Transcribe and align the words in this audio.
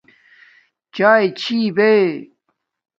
چایݵے 0.95 1.29
چھی 1.39 1.55
یے 1.77 1.93